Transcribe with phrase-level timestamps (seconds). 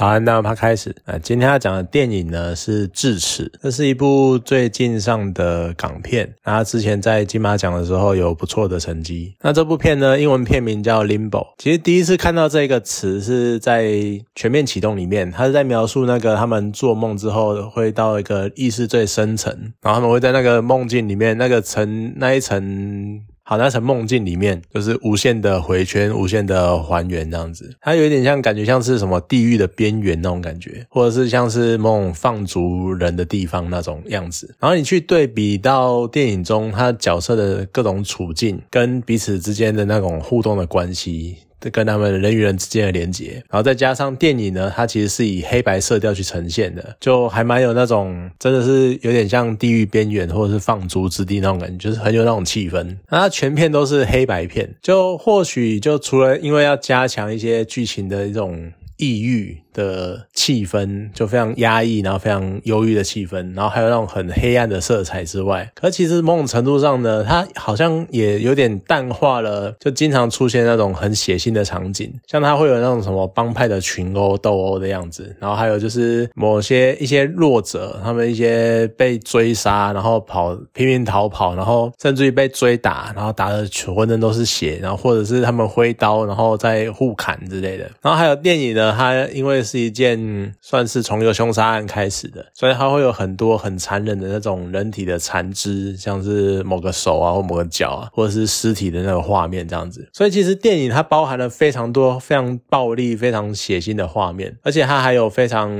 [0.00, 0.96] 早安，那我们开始。
[1.04, 6.36] 呃，今天要讲的电影呢是《智齿》，这是一部最近上的港片。
[6.42, 9.34] 那之前在金马奖的时候有不错的成绩。
[9.42, 11.28] 那这部片呢，英文片名叫《Limbo》。
[11.58, 13.84] 其实第一次看到这个词是在
[14.34, 23.20] 《全面启动》里面，它是在描述那个他们做梦之后会到一个意识最深层，然后他们会在那个梦境里面那个层那一层。
[23.50, 34.54] 好，那层梦境里面就是无限的回圈，无限的还原这样子，它有一点像感觉像是什么地狱的边缘那种感觉，或者是像是某种放逐人的地方那种样子。
[34.60, 41.38] 然后你去对比到电影中他角色的各种处境跟彼此之间的那种互动的关系。
[41.72, 52.96] 跟他们人与人之间的连接，然后再加上电影呢，它其实是以黑白色调去呈现的，就还蛮有那种真的是有点像地狱边缘或者是放逐之地那种感觉，就是很有那种气氛。
[53.10, 58.72] 那它全片都是黑白片，就或许就除了因为要加强一些剧情的一种。
[59.02, 88.94] 抑郁的气氛就非常压抑，然后非常忧郁的气氛，然后还有那种很黑暗的色彩之外，可其实某种程度上呢，它好像也有点淡化了，就经常出现那种很血腥的场景，像它会有那种什么帮派的群殴斗殴的样子，然后还有就是某些一些弱者，他们一些被追杀，然后跑拼命逃跑，然后甚至于被追打，然后打的浑身都是血，然后或者是他们挥刀，然后再互砍之类的，然后还有电影呢。
[88.96, 100.08] 它因为是一件算是从一个凶杀案开始的，所以它会有很多很残忍的那种人体的残肢，像是某个手啊或某个脚啊，或者是尸体的那个画面这样子。
[100.12, 105.70] 所以其实电影它包含了非常多非常暴力、非常血腥的画面，而且它还有非常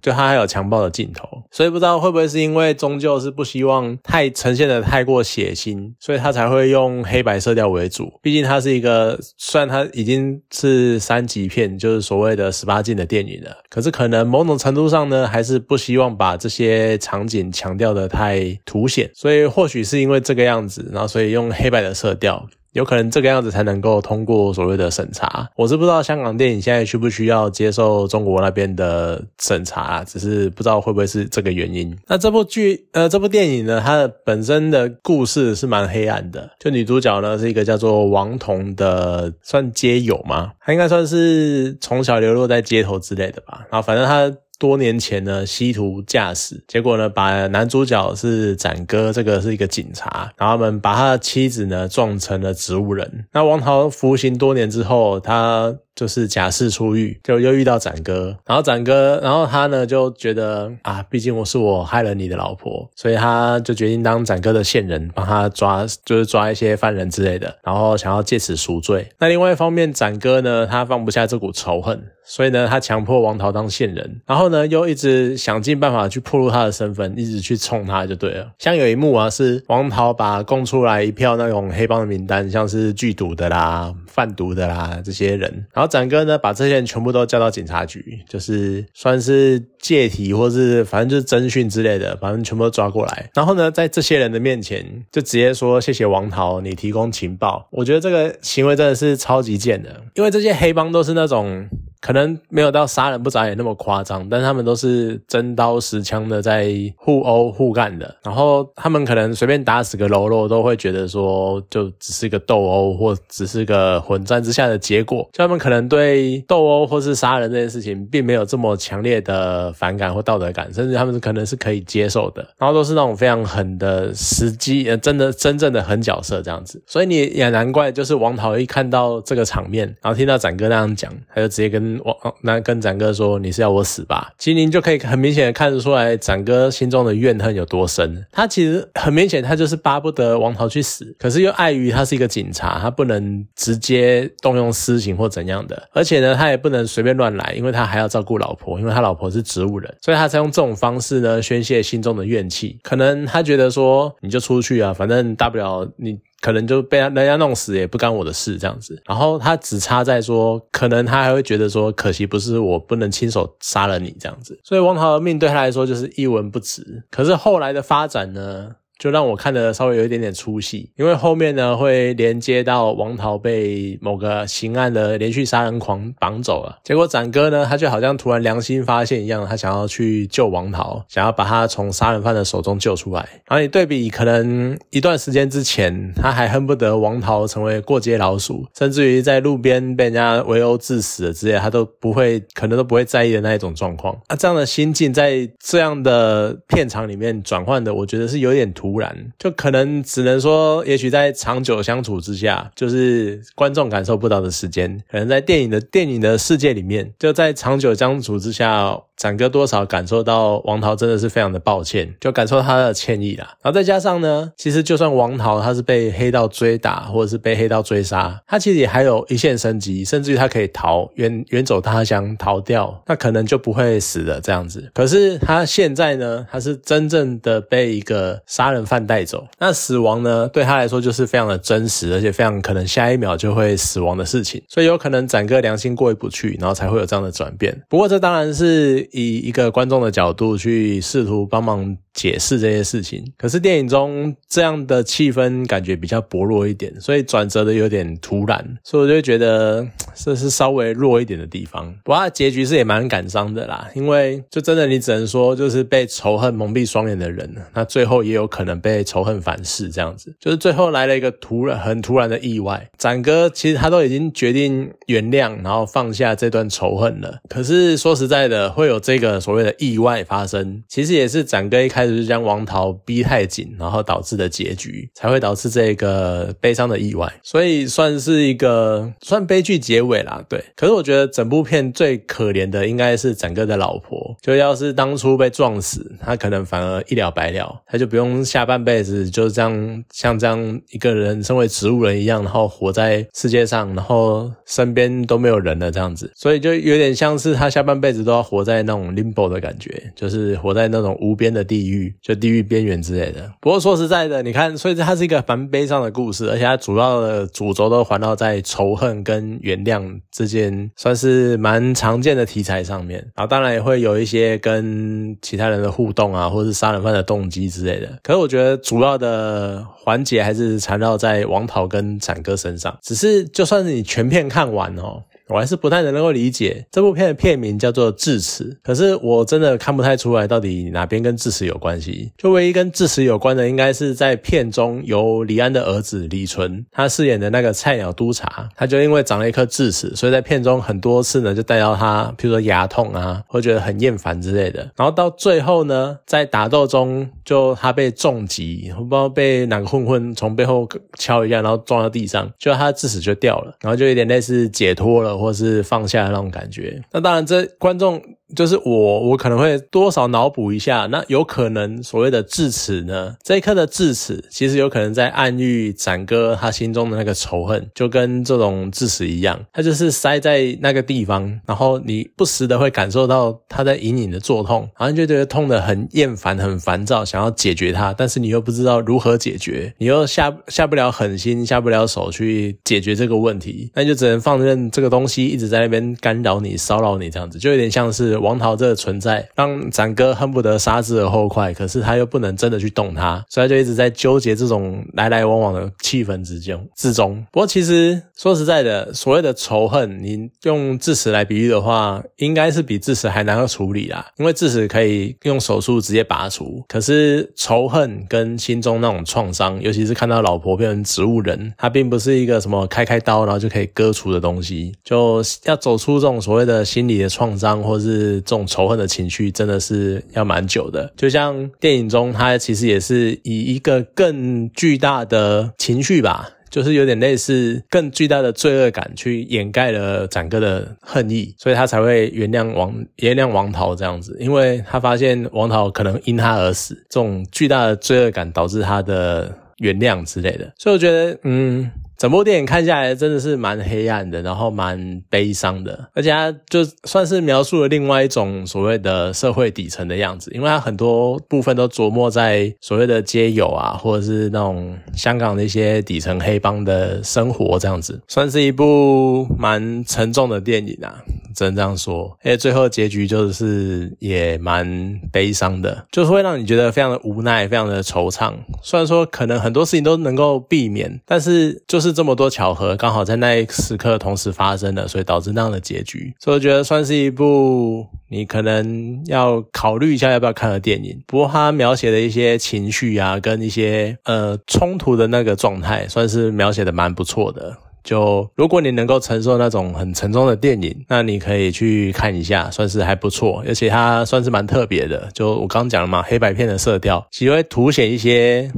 [0.00, 1.26] 就它还有强暴的镜头。
[1.50, 8.12] 所以不知道会不会是因为终究是不希望太呈现的太过血腥，所以它才会用黑白色调为主。
[8.22, 12.50] 毕竟它是一个虽然它已经是三级片，就是所谓的。
[12.60, 13.29] 十八禁的电影
[13.68, 22.46] 可是可能某种程度上呢，还是不希望把这些场景强调的太凸显，所以或许是因为这个样子，然后所以用黑白的色调。
[22.72, 25.48] 有可能这个样子才能够通过所谓的审查。
[25.56, 31.96] 我是不知道香港电影现在需不需要接受中国那边的审查，只是不知道会不会是这个原因。
[32.06, 36.50] 那这部剧，呃，这部电影呢，它的本身的故事是蛮黑暗的。
[36.58, 40.52] 就女主角呢是一个叫做王彤的，算街友吗？
[40.60, 43.66] 她应该算是从小流落在街头之类的吧。
[43.70, 44.32] 然后反正她。
[44.60, 53.24] 多年前呢，吸毒驾驶，结果呢，把男主角是展哥，这个是一个警察，然后他们把他的妻子呢撞成了植物人。
[53.32, 55.74] 那王涛服刑多年之后，他。
[55.94, 69.08] 就是假释出狱，就又遇到展哥，然后展哥，然后他呢就觉得啊，毕竟我是我害了你的老婆，所以他就决定当展哥的线人，帮他抓，就是抓一些犯人之类的，然后想要借此赎罪。
[69.18, 78.50] 那另外一方面，展哥呢，他放不下这股仇恨，所以呢，他强迫王桃当线人，然后呢，又一直想尽办法去暴露他的身份，一直去冲他就对了。
[78.58, 85.90] 像有一幕啊，是王桃把供出来一票那种黑帮的名单，像是剧毒的啦、贩毒的啦这些人，然后。
[85.90, 93.28] 展哥呢，把这些人全部都叫到警察局，就是算是借题，或是反正就是侦讯之类的，反正全部都抓过来。
[93.34, 97.66] 然后呢，在这些人的面前，就直接说谢谢王涛，你提供情报。
[97.72, 101.68] 我觉得这个行为真的是超级贱的，因为这些黑帮都是那种。
[102.00, 108.16] 可能没有到杀人不眨眼那么夸张，但他们都是真刀实枪的在互殴互干的。
[108.22, 115.28] 然后他们可能随便打死个喽啰，都会觉得说就只是个斗殴，或只是个混战之下的结果。
[115.32, 122.42] 就他们可能对斗殴或是杀人这件事情，并没有这么强烈的反感或道德感，甚至他们可能是可以接受的。
[122.56, 126.82] 然后都是那种非常狠的时机，呃，真的真正的狠角色这样子。
[126.86, 131.89] 所以你也难怪，就是王桃一看到这个场面，然后听到展哥那样讲，他就直接跟。
[132.04, 134.32] 我那跟展哥说你是要我死吧？
[134.38, 138.26] 其实您就可以很明显的看得出来，展哥心中的怨恨有多深。
[138.30, 145.88] 他其实很明显，他就是巴不得王桃去死，可是又碍于他是一个警察，他不能直接动用私刑或怎样的。
[145.92, 152.78] 而且呢，他也不能随便乱来，因为他还要照顾老婆，因为他老婆是植物人，所以他才用这种方式呢宣泄心中的怨气。
[152.82, 156.18] 可能他觉得说你就出去啊，反正大不了你。
[156.40, 167.04] 可能就被人家弄死也不干我的事这样子，然后他只差在说，可能他还会觉得说，可惜不是我不能亲手杀了你这样子，所以王桃的命对他来说就是一文不值。
[167.10, 168.76] 可是后来的发展呢？
[169.00, 183.26] 就让我看的稍微有一点点出戏，因为后面呢会连接到王桃被某个刑案的连续杀人狂绑走了，结果展哥呢他就好像突然良心发现一样，他想要去救王桃，想要把他从杀人犯的手中救出来。
[183.46, 194.14] 然后你对比可能一段时间之前，他还恨不得王桃成为过街老鼠，甚至于在路边被人家围殴致死的之类，他都不会，可能都不会在意的那一种状况。
[194.26, 209.00] 啊，这样的心境在这样的片场里面转换的，我觉得是有点突然，就可能只能说，也许在长久相处之下，就是观众感受不到的时间，可能在电影的电影的世界里面，就在长久相处之下。
[209.20, 213.44] 展哥多少感受到王涛真的是非常的抱歉，就感受他的歉意啦。
[213.60, 224.90] 然后再加上呢，其实就算王涛他是被黑道追打，或者是被黑道追杀，他其实也还有一线生机，甚至于他可以逃远远走他乡逃掉，那可能就不会死的这样子。
[224.94, 237.80] 可是他现在呢，他是真正的被一个杀人犯带走，那死亡呢对他来说就是非常的真实，而且非常可能下一秒就会死亡的事情，所以有可能展哥良心过意不去，然后才会有这样的转变。
[237.88, 239.08] 不过这当然是。
[239.12, 251.92] 以一个观众的角度去试图帮忙解释这些事情，可是电影中这样的气氛感觉比较薄弱一点，所以转折的有点突然，所以我就觉得这是稍微弱一点的地方。
[252.04, 262.88] 不过结局是也蛮感伤的啦，因为就真的你只能说就是被仇恨蒙蔽双眼的人，那最后也有可能被仇恨反噬，这样子就是最后来了一个突然很突然的意外。
[262.96, 269.00] 展哥其实他都已经决定原谅，然后放下这段仇恨了，可是说实在的，会有。
[269.00, 280.44] 这个所谓的意外发生，其实也是展哥一开始就是将王桃逼太紧，然后导致的结局，才会导致这个悲伤的意外，所以算是一个算悲剧结尾啦。
[280.48, 298.80] 对，可是我觉得整部片最可怜的应该是展哥的老婆，就要是当初被撞死，他可能反而一了百了，他就不用下半辈子就这样像这样一个人，身为植物人一样，然后活在世界上，然后身边都没有人了这样子，所以就有点像是他下半辈子都要活在。
[298.80, 301.89] 那种 limbo 的感觉，就是活在那种无边的地狱，
[302.22, 303.50] 就地狱边缘之类的。
[303.60, 313.18] 不过说实在的，你看，所以它是一个蛮悲伤的故事，而且它主要的主轴都环绕在仇恨跟原谅之间，算是蛮常见的题材上面。
[313.34, 318.18] 然后当然也会有一些跟其他人的互动啊，或是杀人犯的动机之类的。
[318.22, 322.96] 可是我觉得主要的环节还是缠绕在王桃跟展哥身上。
[323.02, 325.22] 只是就算是你全片看完哦。
[325.50, 332.30] 我还是不太能够理解这部片的片名叫做《智齿》，可是我真的看不太出来到底哪边跟智齿有关系。
[332.38, 344.88] 就唯一跟智齿有关的，应该是在片中由李安的儿子李纯他饰演的那个菜鸟督察，他就因为长了一颗智齿，所以在片中很多次呢就带到他，比如说牙痛啊，或觉得很厌烦之类的。
[344.96, 350.88] 然后到最后呢，在打斗中就他被重击，不知道被哪个混混从背后
[351.18, 355.39] 敲一下，然后撞到地上，就他智齿就掉了，然后就有点类似解脱了。
[355.40, 358.22] 或是放下那种感觉，那当然，这观众。
[358.54, 363.36] 就是我，我可能会多少脑补一下，那有可能所谓的智齿呢？
[363.44, 388.39] 这一刻的智齿，其实有可能在暗喻展哥他心中的那个仇恨，就跟这种智齿一样，它就是塞在那个地方，然后你不时的会感受到它在隐隐的作痛，好像就觉得痛的很厌烦、很烦躁，想要解决它，但是你又不知道如何解决，你又下下不了狠心、下不了手去解决这个问题，那就只能放任这个东西一直在那边干扰你、骚扰你，这样子就有点像是。
[388.40, 397.44] 王桃这个存在，让展哥恨不得杀之而后快，可是他又不能真的去动他，所以他就一直在纠结这种来来往往的气氛之中之中。
[397.52, 404.26] 不过其实说实在的，所谓的仇恨，你用智齿来比喻的话，应该是比智齿还难要处理啦。
[404.38, 418.29] 因为智齿可以用手术直接拔除，可是仇恨跟心中那种创伤，尤其是看到老婆变成植物人，它并不是一个什么开开刀然后就可以割除的东西，就要走出这种所谓的心理的创伤，或是。
[418.34, 441.90] 这种仇恨的情绪真的是要蛮久的，就像电影中，他其实也是以一个更巨大的情绪吧，就是有点类似更巨大的罪恶感去掩盖了展哥的恨意，所以他才会原谅王原谅王桃这样子，因为他发现王桃可能因他而死，这种巨大的罪恶感导致他的原谅之类的，所以我觉得，嗯。
[442.20, 461.24] 整部电影看下来真的是蛮黑暗的，然后蛮悲伤的，而且它就算是描述了另外一种所谓的社会底层的样子，因为它很多部分都琢磨在所谓的街友啊，或者是那种香港的一些底层黑帮的生活这样子，算是一部蛮沉重的电影啊，
[461.56, 462.36] 只能这样说。
[462.42, 468.52] 而且最后结局就是也蛮悲伤的，就是会让你觉得非常的无奈，非常的惆怅。
[468.82, 476.34] 虽然说可能很多事情都能够避免，但是就是是这么多巧合，刚好在那一时刻同时发生了，所以导致那样的结局。
[476.40, 481.22] 所以我觉得算是一部你可能要考虑一下要不要看的电影。
[481.26, 487.76] 不过它描写的一些情绪啊，跟一些呃冲突的那个状态，算是描写的蛮不错的。
[488.02, 493.62] 就如果你能够承受那种很沉重的电影，那你可以去看一下，算是还不错。
[493.66, 495.28] 而且它算是蛮特别的。
[495.34, 498.70] 就我刚刚讲了嘛，黑白片的色调，其实会凸显一些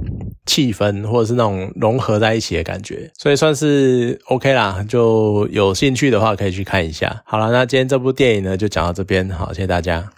[0.47, 4.85] 气氛，或者是那种融合在一起的感觉，所以算是 OK 啦。
[4.89, 7.23] 就有兴趣的话，可以去看一下。
[7.25, 10.13] 好了，那今天这部电影呢，就讲到这边，好，谢谢大家。